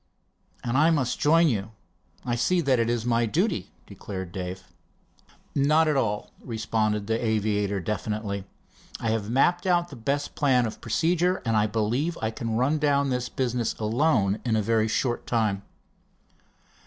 [0.63, 1.73] "And I must join you
[2.25, 4.63] I see that it is my duty," declared Dave.
[5.53, 8.45] "Not at all," responded the aviator definitely.
[8.99, 12.79] "I have mapped out the best plan of procedure, and I believe I can run
[12.79, 15.61] down this business alone in a very short time."